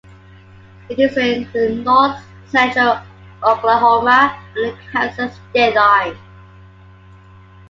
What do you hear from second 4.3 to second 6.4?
on the Kansas state line.